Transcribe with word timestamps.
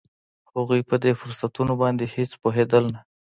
هغوی 0.55 0.81
په 0.89 0.95
دې 1.03 1.11
فرصتونو 1.19 1.73
باندې 1.81 2.05
هېڅ 2.15 2.31
پوهېدل 2.41 2.83
نه 2.93 2.99